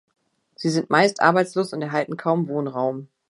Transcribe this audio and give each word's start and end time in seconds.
Sie 0.55 0.71
sind 0.71 0.89
meist 0.89 1.21
arbeitslos 1.21 1.73
und 1.73 1.83
erhalten 1.83 2.17
kaum 2.17 2.47
Wohnraum. 2.47 3.07